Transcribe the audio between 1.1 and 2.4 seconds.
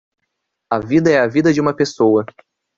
é a vida de uma pessoa